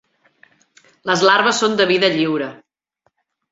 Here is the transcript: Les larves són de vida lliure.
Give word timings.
Les 1.09 1.27
larves 1.29 1.61
són 1.65 1.77
de 1.83 1.89
vida 1.93 2.11
lliure. 2.17 2.51